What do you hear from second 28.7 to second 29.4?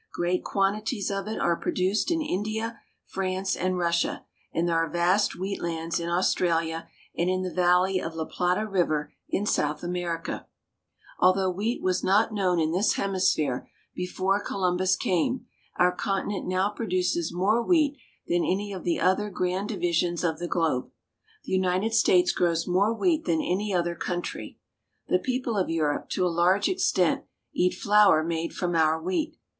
our wheat.